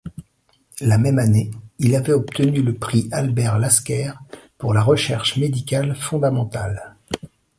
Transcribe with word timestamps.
La 0.79 0.97
même 0.97 1.19
année 1.19 1.51
il 1.77 1.93
avait 1.95 2.13
obtenu 2.13 2.63
le 2.63 2.73
Prix 2.73 3.07
Albert-Lasker 3.11 4.13
pour 4.57 4.73
la 4.73 4.81
recherche 4.81 5.37
médicale 5.37 5.95
fondamentale. 5.95 6.95